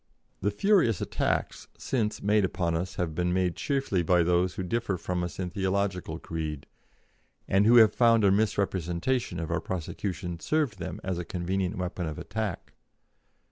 [0.41, 4.97] The furious attacks since made upon us have been made chiefly by those who differ
[4.97, 6.65] from us in theological creed,
[7.47, 12.07] and who have found a misrepresentation of our prosecution served them as a convenient weapon
[12.07, 12.73] of attack.